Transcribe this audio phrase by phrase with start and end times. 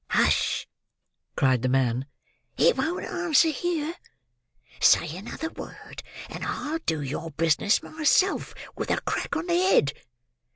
[0.09, 0.67] "Hush!"
[1.35, 2.07] cried the man;
[2.57, 3.93] "it won't answer here.
[4.79, 9.93] Say another word, and I'll do your business myself with a crack on the head.